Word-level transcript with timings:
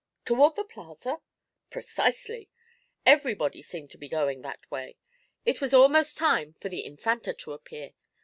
'Toward 0.25 0.55
the 0.55 0.63
Plaza?' 0.63 1.21
'Precisely. 1.69 2.49
Everybody 3.05 3.61
seemed 3.61 3.93
going 4.09 4.41
that 4.41 4.61
way. 4.71 4.97
It 5.45 5.61
was 5.61 5.75
almost 5.75 6.17
time 6.17 6.53
for 6.59 6.69
the 6.69 6.83
infanta 6.83 7.35
to 7.35 7.51
appear. 7.53 7.91